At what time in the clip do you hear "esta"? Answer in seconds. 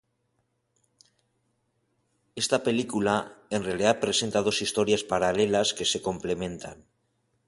2.35-2.63